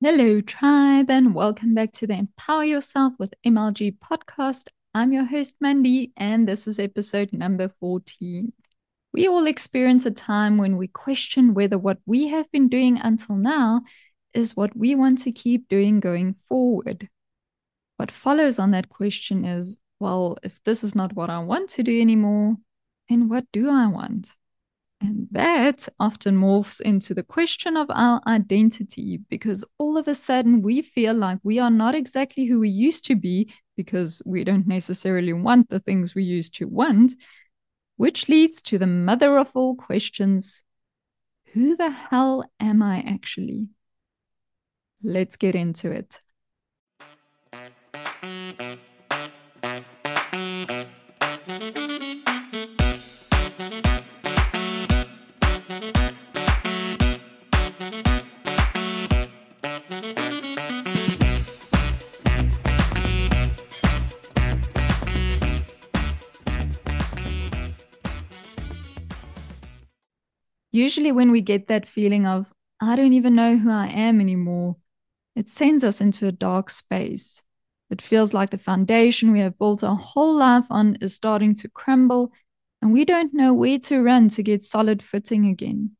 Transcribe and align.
Hello, 0.00 0.40
tribe, 0.40 1.10
and 1.10 1.34
welcome 1.34 1.74
back 1.74 1.90
to 1.94 2.06
the 2.06 2.14
Empower 2.14 2.62
Yourself 2.62 3.14
with 3.18 3.34
MLG 3.44 3.98
podcast. 3.98 4.68
I'm 4.94 5.12
your 5.12 5.24
host, 5.24 5.56
Mandy, 5.60 6.12
and 6.16 6.46
this 6.46 6.68
is 6.68 6.78
episode 6.78 7.32
number 7.32 7.68
14. 7.68 8.52
We 9.12 9.26
all 9.26 9.48
experience 9.48 10.06
a 10.06 10.12
time 10.12 10.56
when 10.56 10.76
we 10.76 10.86
question 10.86 11.52
whether 11.52 11.76
what 11.76 11.98
we 12.06 12.28
have 12.28 12.48
been 12.52 12.68
doing 12.68 13.00
until 13.02 13.34
now 13.34 13.82
is 14.34 14.56
what 14.56 14.76
we 14.76 14.94
want 14.94 15.18
to 15.22 15.32
keep 15.32 15.68
doing 15.68 15.98
going 15.98 16.36
forward. 16.44 17.08
What 17.96 18.12
follows 18.12 18.60
on 18.60 18.70
that 18.70 18.88
question 18.90 19.44
is 19.44 19.80
well, 19.98 20.38
if 20.44 20.62
this 20.62 20.84
is 20.84 20.94
not 20.94 21.12
what 21.14 21.28
I 21.28 21.40
want 21.40 21.70
to 21.70 21.82
do 21.82 22.00
anymore, 22.00 22.54
then 23.08 23.28
what 23.28 23.46
do 23.52 23.68
I 23.68 23.88
want? 23.88 24.30
And 25.00 25.28
that 25.30 25.88
often 26.00 26.36
morphs 26.36 26.80
into 26.80 27.14
the 27.14 27.22
question 27.22 27.76
of 27.76 27.86
our 27.90 28.20
identity 28.26 29.20
because 29.28 29.64
all 29.78 29.96
of 29.96 30.08
a 30.08 30.14
sudden 30.14 30.60
we 30.60 30.82
feel 30.82 31.14
like 31.14 31.38
we 31.44 31.60
are 31.60 31.70
not 31.70 31.94
exactly 31.94 32.46
who 32.46 32.58
we 32.60 32.68
used 32.68 33.04
to 33.06 33.14
be 33.14 33.52
because 33.76 34.20
we 34.26 34.42
don't 34.42 34.66
necessarily 34.66 35.32
want 35.32 35.70
the 35.70 35.78
things 35.78 36.14
we 36.14 36.24
used 36.24 36.54
to 36.56 36.66
want, 36.66 37.14
which 37.96 38.28
leads 38.28 38.60
to 38.62 38.78
the 38.78 38.88
mother 38.88 39.38
of 39.38 39.50
all 39.54 39.76
questions 39.76 40.64
who 41.52 41.76
the 41.76 41.90
hell 41.90 42.44
am 42.60 42.82
I 42.82 43.00
actually? 43.00 43.68
Let's 45.02 45.36
get 45.36 45.54
into 45.54 45.90
it. 45.90 46.20
Usually, 70.70 71.12
when 71.12 71.30
we 71.30 71.40
get 71.40 71.68
that 71.68 71.86
feeling 71.86 72.26
of, 72.26 72.52
I 72.80 72.96
don't 72.96 73.12
even 73.12 73.34
know 73.34 73.56
who 73.56 73.70
I 73.70 73.88
am 73.88 74.20
anymore, 74.20 74.76
it 75.34 75.48
sends 75.48 75.84
us 75.84 76.00
into 76.00 76.26
a 76.26 76.32
dark 76.32 76.68
space. 76.70 77.42
It 77.90 78.02
feels 78.02 78.34
like 78.34 78.50
the 78.50 78.58
foundation 78.58 79.32
we 79.32 79.40
have 79.40 79.58
built 79.58 79.82
our 79.82 79.96
whole 79.96 80.36
life 80.36 80.66
on 80.68 80.96
is 81.00 81.14
starting 81.14 81.54
to 81.56 81.68
crumble, 81.68 82.32
and 82.82 82.92
we 82.92 83.04
don't 83.04 83.32
know 83.32 83.54
where 83.54 83.78
to 83.80 84.02
run 84.02 84.28
to 84.30 84.42
get 84.42 84.62
solid 84.62 85.02
footing 85.02 85.46
again. 85.46 85.92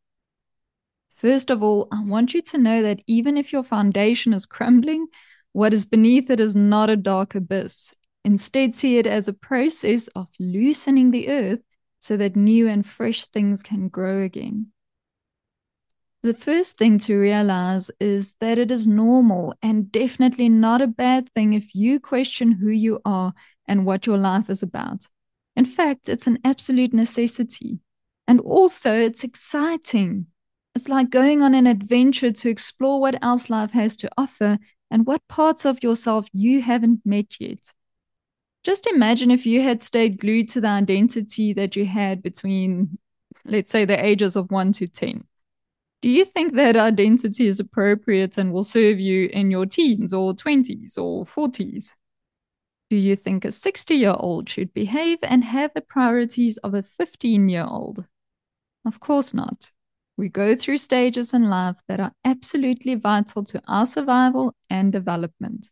First 1.14 1.50
of 1.50 1.62
all, 1.62 1.88
I 1.90 2.04
want 2.04 2.34
you 2.34 2.42
to 2.42 2.58
know 2.58 2.82
that 2.82 3.00
even 3.06 3.36
if 3.36 3.52
your 3.52 3.64
foundation 3.64 4.32
is 4.32 4.46
crumbling, 4.46 5.06
what 5.52 5.74
is 5.74 5.84
beneath 5.86 6.30
it 6.30 6.40
is 6.40 6.54
not 6.54 6.90
a 6.90 6.96
dark 6.96 7.34
abyss. 7.34 7.94
Instead, 8.24 8.74
see 8.74 8.98
it 8.98 9.06
as 9.06 9.26
a 9.26 9.32
process 9.32 10.08
of 10.08 10.28
loosening 10.38 11.10
the 11.10 11.28
earth 11.28 11.62
so 11.98 12.16
that 12.16 12.36
new 12.36 12.68
and 12.68 12.86
fresh 12.86 13.24
things 13.26 13.62
can 13.62 13.88
grow 13.88 14.22
again. 14.22 14.68
The 16.22 16.34
first 16.34 16.76
thing 16.76 16.98
to 17.00 17.16
realize 17.16 17.90
is 18.00 18.34
that 18.40 18.58
it 18.58 18.72
is 18.72 18.88
normal 18.88 19.54
and 19.62 19.90
definitely 19.92 20.48
not 20.48 20.82
a 20.82 20.88
bad 20.88 21.30
thing 21.32 21.52
if 21.52 21.74
you 21.74 22.00
question 22.00 22.52
who 22.52 22.70
you 22.70 23.00
are 23.04 23.34
and 23.68 23.86
what 23.86 24.04
your 24.04 24.18
life 24.18 24.50
is 24.50 24.62
about. 24.62 25.06
In 25.54 25.64
fact, 25.64 26.08
it's 26.08 26.26
an 26.26 26.38
absolute 26.44 26.92
necessity. 26.92 27.78
And 28.26 28.40
also, 28.40 28.92
it's 28.92 29.22
exciting. 29.22 30.26
It's 30.74 30.88
like 30.88 31.10
going 31.10 31.40
on 31.40 31.54
an 31.54 31.66
adventure 31.66 32.32
to 32.32 32.48
explore 32.48 33.00
what 33.00 33.22
else 33.22 33.48
life 33.48 33.72
has 33.72 33.96
to 33.96 34.10
offer 34.18 34.58
and 34.90 35.06
what 35.06 35.26
parts 35.28 35.64
of 35.64 35.82
yourself 35.82 36.26
you 36.32 36.62
haven't 36.62 37.00
met 37.04 37.40
yet. 37.40 37.60
Just 38.68 38.86
imagine 38.86 39.30
if 39.30 39.46
you 39.46 39.62
had 39.62 39.80
stayed 39.80 40.20
glued 40.20 40.50
to 40.50 40.60
the 40.60 40.68
identity 40.68 41.54
that 41.54 41.74
you 41.74 41.86
had 41.86 42.22
between, 42.22 42.98
let's 43.46 43.72
say, 43.72 43.86
the 43.86 44.04
ages 44.04 44.36
of 44.36 44.50
1 44.50 44.74
to 44.74 44.86
10. 44.86 45.24
Do 46.02 46.10
you 46.10 46.26
think 46.26 46.52
that 46.52 46.76
identity 46.76 47.46
is 47.46 47.60
appropriate 47.60 48.36
and 48.36 48.52
will 48.52 48.62
serve 48.62 49.00
you 49.00 49.30
in 49.32 49.50
your 49.50 49.64
teens 49.64 50.12
or 50.12 50.34
20s 50.34 50.98
or 50.98 51.24
40s? 51.24 51.94
Do 52.90 52.98
you 52.98 53.16
think 53.16 53.46
a 53.46 53.52
60 53.52 53.94
year 53.94 54.14
old 54.14 54.50
should 54.50 54.74
behave 54.74 55.16
and 55.22 55.44
have 55.44 55.72
the 55.72 55.80
priorities 55.80 56.58
of 56.58 56.74
a 56.74 56.82
15 56.82 57.48
year 57.48 57.64
old? 57.64 58.04
Of 58.84 59.00
course 59.00 59.32
not. 59.32 59.72
We 60.18 60.28
go 60.28 60.54
through 60.54 60.76
stages 60.76 61.32
in 61.32 61.48
life 61.48 61.76
that 61.88 62.00
are 62.00 62.12
absolutely 62.22 62.96
vital 62.96 63.44
to 63.44 63.62
our 63.66 63.86
survival 63.86 64.54
and 64.68 64.92
development. 64.92 65.70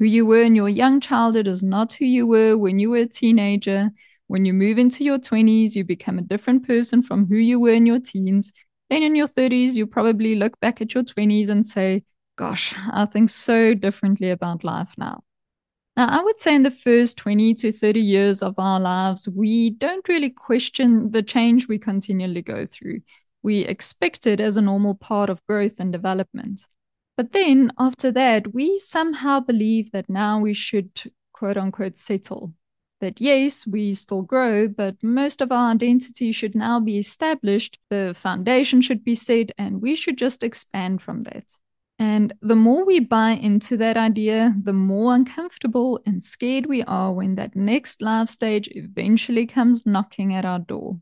Who 0.00 0.06
you 0.06 0.24
were 0.24 0.40
in 0.40 0.56
your 0.56 0.70
young 0.70 0.98
childhood 0.98 1.46
is 1.46 1.62
not 1.62 1.92
who 1.92 2.06
you 2.06 2.26
were 2.26 2.56
when 2.56 2.78
you 2.78 2.88
were 2.88 3.04
a 3.04 3.06
teenager. 3.06 3.90
When 4.28 4.46
you 4.46 4.54
move 4.54 4.78
into 4.78 5.04
your 5.04 5.18
20s, 5.18 5.76
you 5.76 5.84
become 5.84 6.18
a 6.18 6.22
different 6.22 6.66
person 6.66 7.02
from 7.02 7.26
who 7.26 7.36
you 7.36 7.60
were 7.60 7.74
in 7.74 7.84
your 7.84 8.00
teens. 8.00 8.50
Then 8.88 9.02
in 9.02 9.14
your 9.14 9.28
30s, 9.28 9.76
you 9.76 9.86
probably 9.86 10.36
look 10.36 10.58
back 10.58 10.80
at 10.80 10.94
your 10.94 11.02
20s 11.04 11.50
and 11.50 11.66
say, 11.66 12.02
Gosh, 12.36 12.74
I 12.90 13.04
think 13.04 13.28
so 13.28 13.74
differently 13.74 14.30
about 14.30 14.64
life 14.64 14.94
now. 14.96 15.22
Now, 15.98 16.08
I 16.08 16.22
would 16.22 16.40
say 16.40 16.54
in 16.54 16.62
the 16.62 16.70
first 16.70 17.18
20 17.18 17.52
to 17.56 17.70
30 17.70 18.00
years 18.00 18.42
of 18.42 18.54
our 18.58 18.80
lives, 18.80 19.28
we 19.28 19.68
don't 19.68 20.08
really 20.08 20.30
question 20.30 21.10
the 21.10 21.22
change 21.22 21.68
we 21.68 21.78
continually 21.78 22.40
go 22.40 22.64
through. 22.64 23.00
We 23.42 23.66
expect 23.66 24.26
it 24.26 24.40
as 24.40 24.56
a 24.56 24.62
normal 24.62 24.94
part 24.94 25.28
of 25.28 25.44
growth 25.46 25.78
and 25.78 25.92
development. 25.92 26.62
But 27.20 27.32
then 27.32 27.70
after 27.78 28.10
that, 28.12 28.54
we 28.54 28.78
somehow 28.78 29.40
believe 29.40 29.90
that 29.90 30.08
now 30.08 30.40
we 30.40 30.54
should 30.54 31.12
quote 31.34 31.58
unquote 31.58 31.98
settle. 31.98 32.54
That 33.02 33.20
yes, 33.20 33.66
we 33.66 33.92
still 33.92 34.22
grow, 34.22 34.68
but 34.68 34.96
most 35.02 35.42
of 35.42 35.52
our 35.52 35.70
identity 35.70 36.32
should 36.32 36.54
now 36.54 36.80
be 36.80 36.96
established, 36.96 37.78
the 37.90 38.14
foundation 38.16 38.80
should 38.80 39.04
be 39.04 39.14
set, 39.14 39.50
and 39.58 39.82
we 39.82 39.96
should 39.96 40.16
just 40.16 40.42
expand 40.42 41.02
from 41.02 41.24
that. 41.24 41.44
And 41.98 42.32
the 42.40 42.56
more 42.56 42.86
we 42.86 43.00
buy 43.00 43.32
into 43.32 43.76
that 43.76 43.98
idea, 43.98 44.54
the 44.58 44.72
more 44.72 45.14
uncomfortable 45.14 46.00
and 46.06 46.22
scared 46.22 46.64
we 46.64 46.82
are 46.84 47.12
when 47.12 47.34
that 47.34 47.54
next 47.54 48.00
life 48.00 48.30
stage 48.30 48.66
eventually 48.72 49.44
comes 49.44 49.84
knocking 49.84 50.34
at 50.34 50.46
our 50.46 50.58
door. 50.58 50.96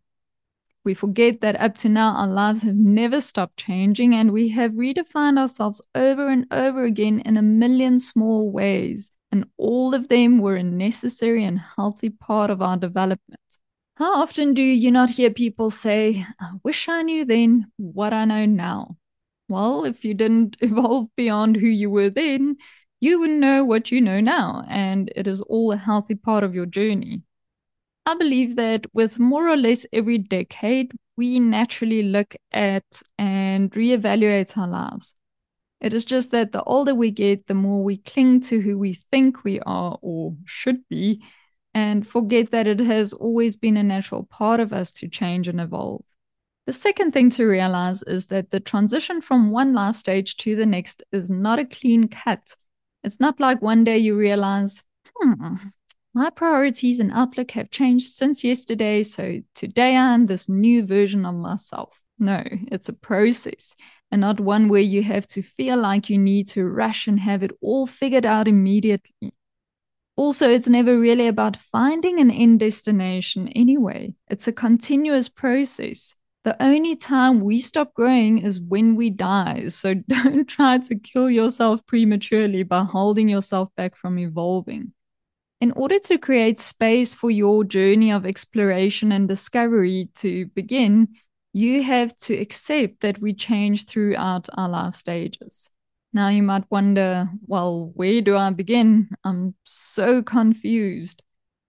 We 0.89 0.95
forget 0.95 1.43
that 1.43 1.61
up 1.61 1.75
to 1.81 1.91
now, 1.91 2.15
our 2.15 2.27
lives 2.27 2.63
have 2.63 2.75
never 2.75 3.21
stopped 3.21 3.59
changing 3.59 4.15
and 4.15 4.31
we 4.31 4.49
have 4.49 4.73
redefined 4.73 5.39
ourselves 5.39 5.83
over 5.95 6.31
and 6.31 6.47
over 6.51 6.85
again 6.85 7.21
in 7.27 7.37
a 7.37 7.43
million 7.43 7.99
small 7.99 8.51
ways. 8.51 9.11
And 9.31 9.45
all 9.59 9.95
of 9.95 10.09
them 10.09 10.39
were 10.39 10.57
a 10.57 10.63
necessary 10.63 11.45
and 11.45 11.59
healthy 11.59 12.09
part 12.09 12.49
of 12.49 12.63
our 12.63 12.79
development. 12.79 13.39
How 13.97 14.23
often 14.23 14.55
do 14.55 14.63
you 14.63 14.91
not 14.91 15.11
hear 15.11 15.29
people 15.29 15.69
say, 15.69 16.25
I 16.41 16.53
wish 16.65 16.89
I 16.89 17.03
knew 17.03 17.27
then 17.27 17.71
what 17.77 18.15
I 18.15 18.25
know 18.25 18.47
now? 18.47 18.97
Well, 19.47 19.85
if 19.85 20.07
you 20.07 20.15
didn't 20.15 20.57
evolve 20.61 21.09
beyond 21.17 21.57
who 21.57 21.67
you 21.67 21.91
were 21.91 22.09
then, 22.09 22.57
you 22.99 23.21
wouldn't 23.21 23.41
know 23.41 23.63
what 23.63 23.93
you 23.93 24.01
know 24.01 24.21
now. 24.21 24.65
And 24.71 25.13
it 25.15 25.27
is 25.27 25.43
all 25.43 25.71
a 25.71 25.77
healthy 25.77 26.15
part 26.15 26.45
of 26.45 26.55
your 26.55 26.65
journey. 26.65 27.25
I 28.09 28.15
believe 28.15 28.57
that 28.57 28.87
with 28.95 29.19
more 29.19 29.51
or 29.51 29.57
less 29.59 29.85
every 29.93 30.17
decade, 30.17 30.93
we 31.19 31.39
naturally 31.39 32.03
look 32.03 32.35
at 32.53 33.03
and 33.19 33.71
reevaluate 33.73 34.57
our 34.57 34.67
lives. 34.67 35.13
It 35.83 35.93
is 35.93 36.07
just 36.07 36.31
that 36.31 36.53
the 36.53 36.63
older 36.63 36.95
we 36.95 37.11
get, 37.11 37.49
the 37.49 37.55
more 37.55 37.85
we 37.85 37.99
cling 37.99 38.41
to 38.49 38.63
who 38.63 38.79
we 38.79 38.95
think 38.95 39.45
we 39.45 39.61
are 39.61 39.99
or 40.01 40.35
should 40.47 40.89
be, 40.89 41.23
and 41.75 42.07
forget 42.07 42.51
that 42.53 42.67
it 42.67 42.81
has 42.81 43.13
always 43.13 43.57
been 43.57 43.77
a 43.77 43.83
natural 43.83 44.25
part 44.25 44.59
of 44.59 44.73
us 44.73 44.91
to 44.93 45.09
change 45.09 45.47
and 45.47 45.61
evolve. 45.61 46.03
The 46.65 46.73
second 46.73 47.13
thing 47.13 47.29
to 47.33 47.45
realize 47.45 48.03
is 48.05 48.29
that 48.29 48.53
the 48.53 48.61
transition 48.61 49.21
from 49.21 49.51
one 49.51 49.75
life 49.75 49.97
stage 49.97 50.39
to 50.39 50.57
the 50.57 50.65
next 50.65 51.03
is 51.13 51.29
not 51.29 51.59
a 51.59 51.67
clean 51.67 52.09
cut. 52.09 52.57
It's 53.05 53.21
not 53.21 53.39
like 53.39 53.61
one 53.61 53.85
day 53.85 53.99
you 53.99 54.17
realize, 54.17 54.83
hmm, 55.15 55.57
my 56.19 56.31
priorities 56.31 56.99
and 56.99 57.13
outlook 57.13 57.53
have 57.53 57.71
changed 57.71 58.09
since 58.09 58.43
yesterday, 58.43 59.05
so 59.05 59.41
today 59.55 59.95
I 59.95 60.15
am 60.15 60.27
this 60.27 60.49
new 60.49 60.85
version 60.85 61.25
of 61.25 61.37
myself. 61.37 62.01
No, 62.19 62.43
it's 62.73 62.89
a 62.89 62.93
process 62.93 63.77
and 64.11 64.23
not 64.23 64.41
one 64.41 64.69
where 64.69 64.81
you 64.81 65.05
have 65.05 65.29
to 65.29 65.43
feel 65.43 65.79
like 65.79 66.11
you 66.11 66.19
need 66.19 66.49
to 66.49 66.65
rush 66.65 67.07
and 67.07 67.21
have 67.21 67.45
it 67.45 67.53
all 67.61 67.87
figured 67.87 68.27
out 68.27 68.49
immediately. 68.49 69.33
Also, 70.17 70.51
it's 70.51 70.69
never 70.69 70.99
really 70.99 71.29
about 71.29 71.57
finding 71.57 72.19
an 72.19 72.33
end 72.33 72.59
destination 72.59 73.47
anyway. 73.51 74.13
It's 74.29 74.49
a 74.49 74.53
continuous 74.53 75.29
process. 75.29 76.17
The 76.43 76.61
only 76.61 76.97
time 76.97 77.39
we 77.39 77.61
stop 77.61 77.95
growing 77.95 78.39
is 78.39 78.61
when 78.61 78.97
we 78.97 79.11
die. 79.11 79.69
So 79.69 79.95
don't 80.09 80.47
try 80.47 80.79
to 80.79 80.97
kill 80.97 81.31
yourself 81.31 81.87
prematurely 81.87 82.65
by 82.65 82.83
holding 82.83 83.29
yourself 83.29 83.69
back 83.77 83.95
from 83.95 84.19
evolving 84.19 84.95
in 85.61 85.73
order 85.73 85.99
to 85.99 86.19
create 86.19 86.59
space 86.59 87.15
for 87.15 87.31
your 87.31 87.65
journey 87.65 88.13
of 88.13 88.27
exploration 88.27 89.11
and 89.13 89.29
discovery 89.29 90.09
to 90.17 90.47
begin, 90.47 91.09
you 91.53 91.83
have 91.83 92.17
to 92.19 92.35
accept 92.35 93.01
that 93.01 93.21
we 93.21 93.35
change 93.35 93.87
throughout 93.87 94.49
our 94.57 94.69
life 94.69 94.95
stages. 94.95 95.71
Now 96.13 96.29
you 96.29 96.43
might 96.43 96.71
wonder, 96.71 97.29
well, 97.47 97.91
where 97.95 98.21
do 98.21 98.37
I 98.37 98.51
begin? 98.51 99.11
I'm 99.25 99.55
so 99.65 100.23
confused. 100.23 101.23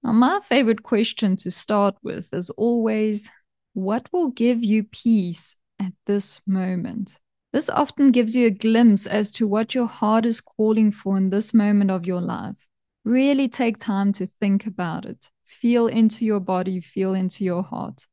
Now, 0.04 0.14
my 0.14 0.40
favorite 0.44 0.84
question 0.84 1.36
to 1.38 1.52
start 1.52 1.96
with 2.04 2.34
is 2.34 2.50
always 2.52 3.30
what 3.74 4.08
will 4.14 4.30
give 4.30 4.64
you 4.64 4.84
peace 4.84 5.56
at 5.80 5.94
this 6.06 6.40
moment? 6.46 7.18
This 7.52 7.70
often 7.70 8.12
gives 8.12 8.36
you 8.36 8.48
a 8.48 8.52
glimpse 8.52 9.08
as 9.08 9.32
to 9.34 9.48
what 9.48 9.74
your 9.74 9.88
heart 9.88 10.26
is 10.26 10.40
calling 10.40 10.92
for 10.92 11.18
in 11.18 11.32
this 11.32 11.54
moment 11.54 11.92
of 11.92 12.06
your 12.06 12.22
life. 12.22 12.69
Really 13.10 13.48
take 13.48 13.80
time 13.80 14.14
to 14.14 14.30
think 14.40 14.68
about 14.68 15.06
it. 15.06 15.32
Feel 15.44 15.88
into 15.88 16.26
your 16.26 16.40
body, 16.40 16.80
feel 16.80 17.16
into 17.16 17.44
your 17.44 17.64
heart. 17.64 18.06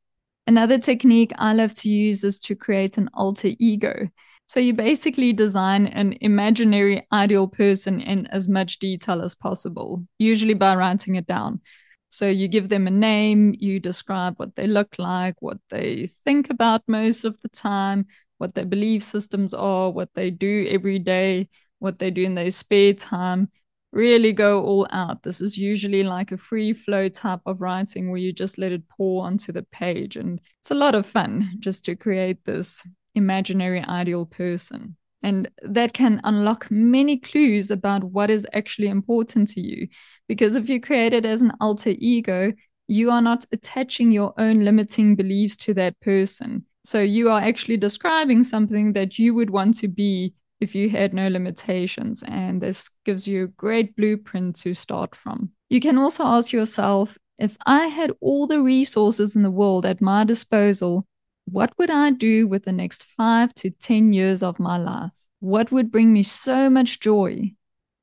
Another 0.47 0.79
technique 0.79 1.33
I 1.37 1.53
love 1.53 1.75
to 1.75 1.91
use 1.91 2.25
is 2.25 2.41
to 2.41 2.55
create 2.55 2.97
an 2.97 3.11
alter 3.13 3.51
ego. 3.59 4.09
So 4.47 4.59
you 4.59 4.73
basically 4.73 5.35
design 5.35 5.87
an 5.89 6.17
imaginary 6.23 7.07
ideal 7.13 7.47
person 7.47 8.01
in 8.01 8.27
as 8.29 8.49
much 8.49 8.79
detail 8.79 9.21
as 9.21 9.35
possible, 9.35 10.03
usually 10.19 10.55
by 10.55 10.75
writing 10.75 11.17
it 11.17 11.27
down. 11.27 11.61
So 12.09 12.27
you 12.27 12.49
give 12.49 12.71
them 12.71 12.87
a 12.87 12.91
name, 12.91 13.55
you 13.59 13.79
describe 13.79 14.39
what 14.39 14.57
they 14.57 14.67
look 14.67 14.97
like, 14.99 15.35
what 15.43 15.59
they 15.69 16.09
think 16.25 16.49
about 16.49 16.81
most 16.89 17.27
of 17.27 17.39
the 17.43 17.51
time, 17.51 18.07
what 18.39 18.55
their 18.55 18.65
belief 18.65 19.03
systems 19.03 19.53
are, 19.53 19.91
what 19.91 20.15
they 20.15 20.31
do 20.31 20.67
every 20.71 20.99
day, 20.99 21.51
what 21.81 21.99
they 21.99 22.11
do 22.11 22.23
in 22.23 22.35
their 22.35 22.51
spare 22.51 22.95
time. 22.95 23.51
Really 23.93 24.33
go 24.33 24.63
all 24.63 24.87
out. 24.91 25.23
This 25.23 25.41
is 25.41 25.57
usually 25.57 26.03
like 26.03 26.33
a 26.33 26.37
free 26.37 26.73
flow 26.73 27.09
type 27.09 27.41
of 27.47 27.61
writing 27.61 28.11
where 28.11 28.21
you 28.21 28.33
just 28.33 28.59
let 28.59 28.73
it 28.73 28.89
pour 28.89 29.25
onto 29.25 29.53
the 29.53 29.63
page. 29.63 30.17
And 30.17 30.41
it's 30.61 30.71
a 30.71 30.75
lot 30.75 30.95
of 30.95 31.07
fun 31.07 31.49
just 31.61 31.85
to 31.87 31.97
create 31.97 32.45
this 32.45 32.83
imaginary 33.15 33.83
ideal 33.83 34.27
person. 34.27 34.97
And 35.23 35.49
that 35.63 35.93
can 35.93 36.21
unlock 36.25 36.71
many 36.71 37.17
clues 37.19 37.71
about 37.71 38.05
what 38.05 38.31
is 38.31 38.47
actually 38.53 38.89
important 38.89 39.49
to 39.51 39.61
you. 39.61 39.89
Because 40.29 40.57
if 40.57 40.69
you 40.69 40.81
create 40.81 41.15
it 41.15 41.25
as 41.25 41.43
an 41.43 41.53
alter 41.61 41.95
ego, 41.99 42.53
you 42.89 43.11
are 43.11 43.23
not 43.23 43.45
attaching 43.51 44.13
your 44.13 44.35
own 44.39 44.65
limiting 44.65 45.17
beliefs 45.17 45.57
to 45.57 45.75
that 45.75 45.99
person. 46.01 46.65
So 46.85 47.01
you 47.01 47.31
are 47.31 47.41
actually 47.41 47.79
describing 47.79 48.45
something 48.45 48.93
that 48.93 49.19
you 49.19 49.35
would 49.35 49.51
want 49.51 49.79
to 49.79 49.89
be 49.89 50.35
if 50.61 50.75
you 50.75 50.91
had 50.91 51.15
no 51.15 51.29
limitations. 51.29 52.23
And 52.27 52.61
this 52.61 52.91
gives 53.05 53.27
you 53.27 53.45
a 53.45 53.49
great 53.49 53.97
blueprint 53.97 54.57
to 54.57 54.75
start 54.75 55.15
from. 55.15 55.51
You 55.69 55.81
can 55.81 55.99
also 55.99 56.25
ask 56.25 56.53
yourself 56.53 57.19
if 57.39 57.57
I 57.67 57.87
had 57.87 58.13
all 58.21 58.47
the 58.47 58.63
resources 58.63 59.37
in 59.37 59.43
the 59.43 59.51
world 59.51 59.85
at 59.85 60.01
my 60.01 60.25
disposal, 60.25 61.07
what 61.45 61.73
would 61.79 61.91
I 61.91 62.11
do 62.11 62.49
with 62.49 62.65
the 62.65 62.73
next 62.73 63.05
five 63.05 63.55
to 63.57 63.71
10 63.71 64.13
years 64.13 64.43
of 64.43 64.59
my 64.59 64.79
life? 64.79 65.13
What 65.41 65.71
would 65.71 65.93
bring 65.93 66.13
me 66.13 66.23
so 66.23 66.71
much 66.71 66.99
joy? 66.99 67.53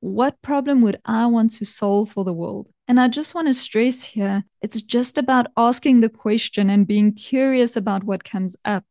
What 0.00 0.40
problem 0.42 0.82
would 0.82 1.00
I 1.04 1.26
want 1.26 1.52
to 1.52 1.64
solve 1.64 2.10
for 2.10 2.24
the 2.24 2.32
world? 2.32 2.70
And 2.86 3.00
I 3.00 3.08
just 3.08 3.34
want 3.34 3.48
to 3.48 3.54
stress 3.54 4.04
here 4.04 4.44
it's 4.60 4.80
just 4.80 5.18
about 5.18 5.48
asking 5.56 6.00
the 6.00 6.08
question 6.08 6.70
and 6.70 6.86
being 6.86 7.12
curious 7.12 7.76
about 7.76 8.04
what 8.04 8.24
comes 8.24 8.56
up. 8.64 8.84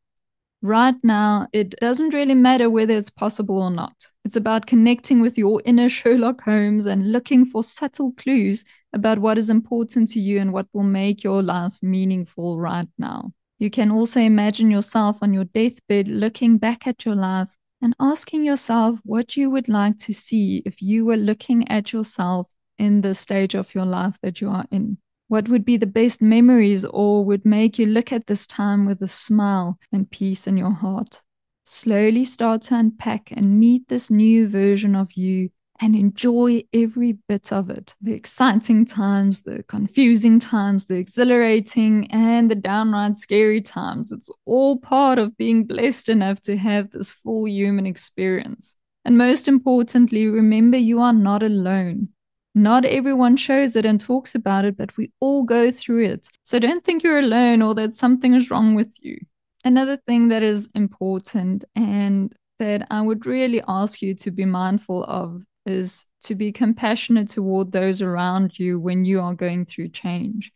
Right 0.65 0.95
now, 1.03 1.49
it 1.51 1.71
doesn't 1.81 2.13
really 2.13 2.35
matter 2.35 2.69
whether 2.69 2.93
it's 2.93 3.09
possible 3.09 3.61
or 3.61 3.69
not. 3.69 4.07
It's 4.23 4.37
about 4.37 4.65
connecting 4.65 5.19
with 5.19 5.37
your 5.37 5.61
inner 5.65 5.89
Sherlock 5.89 6.41
Holmes 6.41 6.85
and 6.85 7.11
looking 7.11 7.43
for 7.45 7.65
subtle 7.65 8.13
clues 8.13 8.63
about 8.93 9.19
what 9.19 9.37
is 9.37 9.49
important 9.49 10.09
to 10.11 10.21
you 10.21 10.39
and 10.39 10.53
what 10.53 10.67
will 10.71 10.83
make 10.83 11.21
your 11.21 11.43
life 11.43 11.77
meaningful 11.81 12.61
right 12.61 12.87
now. 12.97 13.33
You 13.59 13.69
can 13.69 13.91
also 13.91 14.21
imagine 14.21 14.71
yourself 14.71 15.17
on 15.21 15.33
your 15.33 15.43
deathbed 15.43 16.07
looking 16.07 16.57
back 16.57 16.87
at 16.87 17.03
your 17.03 17.15
life 17.15 17.57
and 17.81 17.93
asking 17.99 18.45
yourself 18.45 18.99
what 19.03 19.35
you 19.35 19.49
would 19.49 19.67
like 19.67 19.99
to 19.99 20.13
see 20.13 20.63
if 20.65 20.81
you 20.81 21.03
were 21.03 21.17
looking 21.17 21.67
at 21.67 21.91
yourself 21.91 22.47
in 22.77 23.01
the 23.01 23.13
stage 23.13 23.53
of 23.53 23.75
your 23.75 23.85
life 23.85 24.17
that 24.23 24.39
you 24.39 24.49
are 24.49 24.65
in. 24.71 24.97
What 25.33 25.49
would 25.49 25.65
be 25.65 25.77
the 25.77 25.87
best 25.87 26.21
memories 26.21 26.85
or 26.85 27.25
would 27.25 27.43
make 27.43 27.79
you 27.79 27.87
look 27.87 28.13
at 28.13 28.27
this 28.27 28.45
time 28.45 28.85
with 28.85 29.01
a 29.01 29.07
smile 29.07 29.79
and 29.91 30.07
peace 30.07 30.45
in 30.45 30.57
your 30.57 30.69
heart? 30.69 31.23
Slowly 31.63 32.23
start 32.23 32.61
to 32.63 32.75
unpack 32.75 33.31
and 33.31 33.59
meet 33.59 33.87
this 33.87 34.11
new 34.11 34.47
version 34.47 34.95
of 34.95 35.13
you 35.13 35.49
and 35.81 35.95
enjoy 35.95 36.65
every 36.71 37.13
bit 37.27 37.51
of 37.51 37.71
it 37.71 37.95
the 37.99 38.13
exciting 38.13 38.85
times, 38.85 39.41
the 39.41 39.63
confusing 39.63 40.39
times, 40.39 40.85
the 40.85 40.97
exhilarating, 40.97 42.11
and 42.11 42.51
the 42.51 42.55
downright 42.55 43.17
scary 43.17 43.59
times. 43.59 44.11
It's 44.11 44.29
all 44.45 44.77
part 44.77 45.17
of 45.17 45.35
being 45.35 45.63
blessed 45.63 46.09
enough 46.09 46.41
to 46.41 46.55
have 46.57 46.91
this 46.91 47.09
full 47.09 47.47
human 47.47 47.87
experience. 47.87 48.75
And 49.03 49.17
most 49.17 49.47
importantly, 49.47 50.27
remember 50.27 50.77
you 50.77 51.01
are 51.01 51.11
not 51.11 51.41
alone. 51.41 52.09
Not 52.55 52.85
everyone 52.85 53.35
shows 53.35 53.75
it 53.75 53.85
and 53.85 53.99
talks 53.99 54.35
about 54.35 54.65
it, 54.65 54.77
but 54.77 54.95
we 54.95 55.11
all 55.19 55.43
go 55.43 55.71
through 55.71 56.05
it. 56.05 56.29
So 56.43 56.59
don't 56.59 56.83
think 56.83 57.03
you're 57.03 57.19
alone 57.19 57.61
or 57.61 57.73
that 57.75 57.95
something 57.95 58.35
is 58.35 58.51
wrong 58.51 58.75
with 58.75 58.95
you. 59.01 59.17
Another 59.65 59.97
thing 59.97 60.27
that 60.27 60.43
is 60.43 60.69
important 60.75 61.63
and 61.75 62.33
that 62.59 62.85
I 62.91 63.01
would 63.01 63.25
really 63.25 63.61
ask 63.67 64.01
you 64.01 64.13
to 64.15 64.31
be 64.31 64.45
mindful 64.45 65.03
of 65.05 65.43
is 65.65 66.05
to 66.23 66.35
be 66.35 66.51
compassionate 66.51 67.29
toward 67.29 67.71
those 67.71 68.01
around 68.01 68.59
you 68.59 68.79
when 68.79 69.05
you 69.05 69.19
are 69.21 69.33
going 69.33 69.65
through 69.65 69.89
change. 69.89 70.51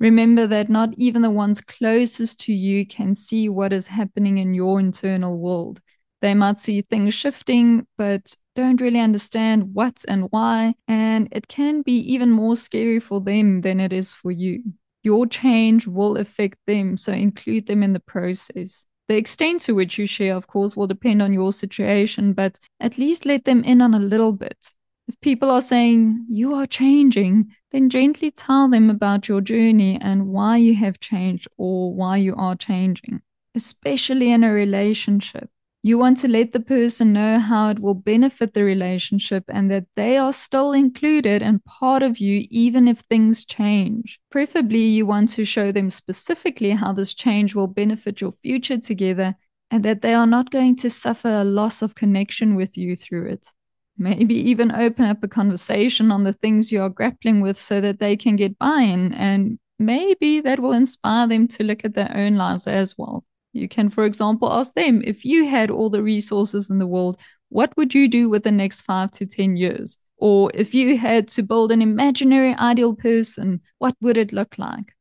Remember 0.00 0.46
that 0.46 0.68
not 0.68 0.94
even 0.96 1.22
the 1.22 1.30
ones 1.30 1.60
closest 1.60 2.40
to 2.40 2.52
you 2.52 2.86
can 2.86 3.14
see 3.14 3.48
what 3.48 3.72
is 3.72 3.86
happening 3.86 4.38
in 4.38 4.54
your 4.54 4.78
internal 4.78 5.36
world. 5.36 5.80
They 6.20 6.34
might 6.34 6.60
see 6.60 6.82
things 6.82 7.14
shifting, 7.14 7.86
but 7.96 8.34
don't 8.58 8.80
really 8.80 9.00
understand 9.00 9.74
what 9.74 10.04
and 10.08 10.30
why. 10.30 10.74
And 10.88 11.28
it 11.32 11.48
can 11.48 11.82
be 11.82 11.98
even 12.12 12.30
more 12.30 12.56
scary 12.56 13.00
for 13.00 13.20
them 13.20 13.60
than 13.60 13.80
it 13.80 13.92
is 13.92 14.12
for 14.12 14.30
you. 14.30 14.62
Your 15.02 15.26
change 15.26 15.86
will 15.86 16.16
affect 16.16 16.58
them, 16.66 16.96
so 16.96 17.12
include 17.12 17.66
them 17.66 17.82
in 17.82 17.92
the 17.92 18.00
process. 18.00 18.84
The 19.08 19.16
extent 19.16 19.60
to 19.62 19.74
which 19.74 19.96
you 19.96 20.06
share, 20.06 20.34
of 20.34 20.48
course, 20.48 20.76
will 20.76 20.88
depend 20.88 21.22
on 21.22 21.32
your 21.32 21.52
situation, 21.52 22.32
but 22.32 22.58
at 22.80 22.98
least 22.98 23.24
let 23.24 23.44
them 23.44 23.62
in 23.64 23.80
on 23.80 23.94
a 23.94 24.00
little 24.00 24.32
bit. 24.32 24.74
If 25.06 25.18
people 25.20 25.50
are 25.50 25.62
saying 25.62 26.26
you 26.28 26.54
are 26.54 26.66
changing, 26.66 27.54
then 27.70 27.88
gently 27.88 28.30
tell 28.30 28.68
them 28.68 28.90
about 28.90 29.28
your 29.28 29.40
journey 29.40 29.98
and 30.02 30.26
why 30.26 30.58
you 30.58 30.74
have 30.74 31.00
changed 31.00 31.48
or 31.56 31.94
why 31.94 32.18
you 32.18 32.34
are 32.36 32.56
changing, 32.56 33.22
especially 33.54 34.30
in 34.30 34.44
a 34.44 34.52
relationship. 34.52 35.48
You 35.82 35.96
want 35.96 36.18
to 36.18 36.28
let 36.28 36.52
the 36.52 36.60
person 36.60 37.12
know 37.12 37.38
how 37.38 37.68
it 37.70 37.78
will 37.78 37.94
benefit 37.94 38.52
the 38.52 38.64
relationship 38.64 39.44
and 39.48 39.70
that 39.70 39.86
they 39.94 40.16
are 40.16 40.32
still 40.32 40.72
included 40.72 41.40
and 41.40 41.64
part 41.64 42.02
of 42.02 42.18
you, 42.18 42.48
even 42.50 42.88
if 42.88 42.98
things 42.98 43.44
change. 43.44 44.18
Preferably, 44.30 44.82
you 44.82 45.06
want 45.06 45.30
to 45.30 45.44
show 45.44 45.70
them 45.70 45.90
specifically 45.90 46.70
how 46.70 46.92
this 46.92 47.14
change 47.14 47.54
will 47.54 47.68
benefit 47.68 48.20
your 48.20 48.32
future 48.32 48.78
together 48.78 49.36
and 49.70 49.84
that 49.84 50.02
they 50.02 50.14
are 50.14 50.26
not 50.26 50.50
going 50.50 50.74
to 50.76 50.90
suffer 50.90 51.28
a 51.28 51.44
loss 51.44 51.80
of 51.80 51.94
connection 51.94 52.56
with 52.56 52.76
you 52.76 52.96
through 52.96 53.28
it. 53.28 53.52
Maybe 53.96 54.34
even 54.34 54.72
open 54.72 55.04
up 55.04 55.22
a 55.22 55.28
conversation 55.28 56.10
on 56.10 56.24
the 56.24 56.32
things 56.32 56.72
you 56.72 56.82
are 56.82 56.88
grappling 56.88 57.40
with 57.40 57.56
so 57.56 57.80
that 57.80 58.00
they 58.00 58.16
can 58.16 58.36
get 58.36 58.58
buy 58.58 58.80
in, 58.80 59.14
and 59.14 59.58
maybe 59.78 60.40
that 60.40 60.60
will 60.60 60.72
inspire 60.72 61.26
them 61.26 61.48
to 61.48 61.64
look 61.64 61.84
at 61.84 61.94
their 61.94 62.16
own 62.16 62.36
lives 62.36 62.66
as 62.66 62.96
well. 62.98 63.24
You 63.52 63.68
can, 63.68 63.88
for 63.88 64.04
example, 64.04 64.52
ask 64.52 64.74
them 64.74 65.02
if 65.04 65.24
you 65.24 65.46
had 65.48 65.70
all 65.70 65.90
the 65.90 66.02
resources 66.02 66.70
in 66.70 66.78
the 66.78 66.86
world, 66.86 67.18
what 67.48 67.76
would 67.76 67.94
you 67.94 68.08
do 68.08 68.28
with 68.28 68.44
the 68.44 68.52
next 68.52 68.82
five 68.82 69.10
to 69.12 69.26
10 69.26 69.56
years? 69.56 69.96
Or 70.18 70.50
if 70.54 70.74
you 70.74 70.98
had 70.98 71.28
to 71.28 71.42
build 71.42 71.72
an 71.72 71.80
imaginary 71.80 72.54
ideal 72.54 72.94
person, 72.94 73.60
what 73.78 73.94
would 74.00 74.16
it 74.16 74.32
look 74.32 74.58
like? 74.58 74.94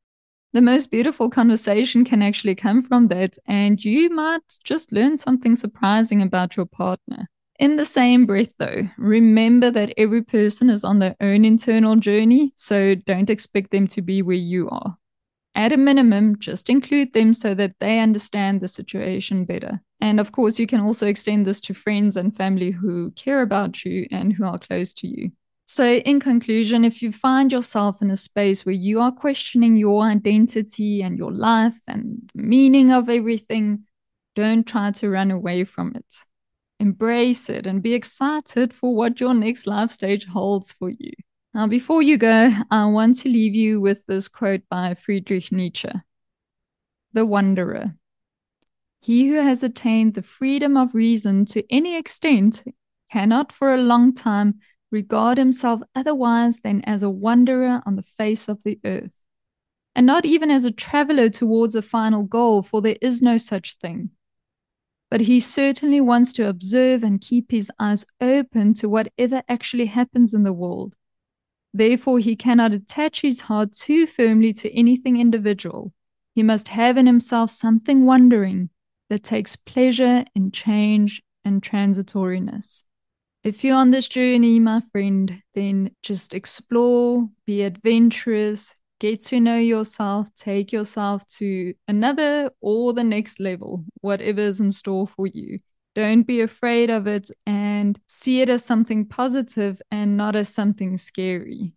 The 0.54 0.62
most 0.62 0.92
beautiful 0.92 1.30
conversation 1.30 2.06
can 2.06 2.22
actually 2.22 2.56
come 2.56 2.82
from 2.82 3.08
that, 3.08 3.38
and 3.48 3.84
you 3.84 4.10
might 4.10 4.42
just 4.64 4.92
learn 4.92 5.18
something 5.18 5.56
surprising 5.56 6.22
about 6.22 6.56
your 6.56 6.66
partner. 6.66 7.28
In 7.60 7.76
the 7.76 7.86
same 7.86 8.26
breath, 8.26 8.54
though, 8.58 8.88
remember 8.98 9.72
that 9.72 9.94
every 9.98 10.24
person 10.24 10.70
is 10.70 10.84
on 10.84 11.00
their 11.00 11.16
own 11.20 11.44
internal 11.44 11.96
journey, 11.96 12.54
so 12.56 12.96
don't 12.96 13.30
expect 13.30 13.72
them 13.72 13.88
to 13.88 14.02
be 14.02 14.22
where 14.22 14.36
you 14.36 14.70
are 14.70 14.98
at 15.58 15.74
a 15.74 15.78
minimum, 15.78 16.38
just 16.38 16.70
include 16.70 17.14
them 17.14 17.34
so 17.34 17.56
that 17.56 17.74
they 17.80 18.00
understand 18.00 18.62
the 18.62 18.68
situation 18.68 19.44
better. 19.44 19.82
And 20.00 20.20
of 20.20 20.32
course, 20.32 20.60
you 20.60 20.68
can 20.68 20.82
also 20.82 21.08
extend 21.08 21.48
this 21.48 21.60
to 21.62 21.74
friends 21.74 22.16
and 22.16 22.34
family 22.34 22.70
who 22.70 23.10
care 23.12 23.42
about 23.42 23.84
you 23.84 24.06
and 24.12 24.32
who 24.32 24.46
are 24.46 24.60
close 24.60 24.94
to 24.94 25.08
you. 25.08 25.32
So, 25.66 25.96
in 25.96 26.20
conclusion, 26.20 26.86
if 26.86 27.02
you 27.02 27.12
find 27.12 27.52
yourself 27.52 28.04
in 28.04 28.12
a 28.12 28.16
space 28.16 28.66
where 28.66 28.76
you 28.76 29.02
are 29.02 29.12
questioning 29.12 29.76
your 29.76 30.04
identity 30.04 31.02
and 31.02 31.18
your 31.18 31.32
life 31.32 31.78
and 31.88 32.30
the 32.36 32.44
meaning 32.44 32.92
of 32.92 33.10
everything, 33.10 33.84
don't 34.36 34.66
try 34.66 34.92
to 34.92 35.10
run 35.10 35.32
away 35.32 35.64
from 35.64 35.94
it. 35.96 36.16
Embrace 36.80 37.50
it 37.50 37.66
and 37.66 37.82
be 37.82 37.96
excited 37.96 38.76
for 38.76 38.96
what 38.96 39.20
your 39.20 39.34
next 39.34 39.66
life 39.66 39.90
stage 39.90 40.28
holds 40.28 40.72
for 40.72 40.92
you. 40.92 41.12
Now, 41.58 41.66
before 41.66 42.04
you 42.04 42.20
go, 42.20 42.54
I 42.70 42.86
want 42.86 43.18
to 43.22 43.30
leave 43.30 43.56
you 43.56 43.82
with 43.82 44.06
this 44.06 44.28
quote 44.28 44.62
by 44.70 44.94
Friedrich 44.94 45.52
Nietzsche 45.52 45.90
The 47.14 47.26
Wanderer. 47.26 47.96
He 49.02 49.28
who 49.30 49.38
has 49.42 49.64
attained 49.64 50.14
the 50.14 50.22
freedom 50.22 50.78
of 50.78 50.94
reason 50.94 51.46
to 51.46 51.64
any 51.74 51.98
extent 51.98 52.64
cannot 53.12 53.52
for 53.52 53.74
a 53.74 53.82
long 53.82 54.14
time 54.14 54.60
regard 54.92 55.40
himself 55.40 55.82
otherwise 55.96 56.60
than 56.60 56.84
as 56.86 57.02
a 57.02 57.10
wanderer 57.10 57.82
on 57.88 57.96
the 57.96 58.04
face 58.04 58.48
of 58.48 58.64
the 58.64 58.80
earth, 58.86 59.16
and 59.96 60.06
not 60.06 60.26
even 60.26 60.52
as 60.52 60.64
a 60.64 60.70
traveler 60.70 61.28
towards 61.28 61.74
a 61.74 61.82
final 61.82 62.22
goal, 62.22 62.62
for 62.62 62.84
there 62.84 62.98
is 63.02 63.20
no 63.20 63.40
such 63.40 63.80
thing. 63.80 64.12
But 65.10 65.22
he 65.22 65.40
certainly 65.40 66.02
wants 66.02 66.34
to 66.34 66.48
observe 66.48 67.04
and 67.04 67.20
keep 67.20 67.50
his 67.50 67.72
eyes 67.80 68.06
open 68.22 68.76
to 68.76 68.88
whatever 68.88 69.42
actually 69.50 69.88
happens 69.88 70.36
in 70.36 70.44
the 70.44 70.54
world. 70.54 70.96
Therefore, 71.78 72.18
he 72.18 72.36
cannot 72.36 72.74
attach 72.74 73.22
his 73.22 73.42
heart 73.42 73.72
too 73.72 74.08
firmly 74.08 74.52
to 74.54 74.76
anything 74.76 75.18
individual. 75.18 75.94
He 76.34 76.42
must 76.42 76.70
have 76.70 76.98
in 76.98 77.06
himself 77.06 77.52
something 77.52 78.04
wandering 78.04 78.72
that 79.12 79.22
takes 79.22 79.56
pleasure 79.56 80.26
in 80.34 80.50
change 80.50 81.22
and 81.46 81.62
transitoriness. 81.62 82.84
If 83.44 83.64
you're 83.64 83.76
on 83.76 83.92
this 83.92 84.08
journey, 84.08 84.58
my 84.58 84.82
friend, 84.92 85.44
then 85.54 85.92
just 86.02 86.34
explore, 86.34 87.30
be 87.46 87.62
adventurous, 87.62 88.76
get 89.00 89.22
to 89.26 89.40
know 89.40 89.60
yourself, 89.60 90.34
take 90.36 90.72
yourself 90.72 91.28
to 91.38 91.76
another 91.88 92.50
or 92.60 92.94
the 92.94 93.04
next 93.04 93.40
level, 93.40 93.86
whatever 94.02 94.42
is 94.42 94.60
in 94.60 94.72
store 94.72 95.08
for 95.08 95.28
you. 95.28 95.60
Don't 95.98 96.28
be 96.28 96.42
afraid 96.42 96.92
of 96.92 97.08
it 97.08 97.32
and 97.48 98.00
see 98.06 98.42
it 98.42 98.50
as 98.50 98.64
something 98.64 99.04
positive 99.04 99.82
and 99.90 100.16
not 100.16 100.36
as 100.36 100.48
something 100.48 100.96
scary. 100.96 101.74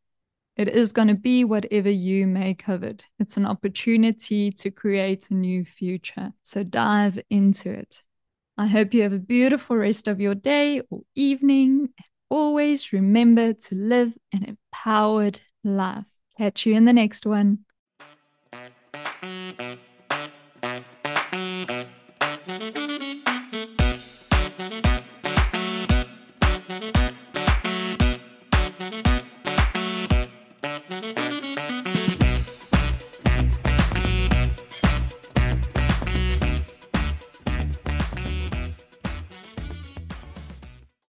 It 0.58 0.68
is 0.68 0.92
going 0.92 1.08
to 1.08 1.14
be 1.14 1.42
whatever 1.42 1.88
you 1.88 2.26
make 2.26 2.68
of 2.68 2.82
it. 2.82 3.02
It's 3.18 3.38
an 3.38 3.46
opportunity 3.46 4.50
to 4.50 4.70
create 4.70 5.30
a 5.30 5.34
new 5.34 5.64
future. 5.64 6.32
So 6.42 6.62
dive 6.62 7.18
into 7.30 7.70
it. 7.70 8.02
I 8.58 8.66
hope 8.66 8.92
you 8.92 9.04
have 9.04 9.14
a 9.14 9.18
beautiful 9.18 9.78
rest 9.78 10.06
of 10.06 10.20
your 10.20 10.34
day 10.34 10.82
or 10.90 11.00
evening. 11.14 11.88
Always 12.28 12.92
remember 12.92 13.54
to 13.54 13.74
live 13.74 14.12
an 14.34 14.44
empowered 14.74 15.40
life. 15.64 16.04
Catch 16.36 16.66
you 16.66 16.74
in 16.74 16.84
the 16.84 16.92
next 16.92 17.24
one. 17.24 17.60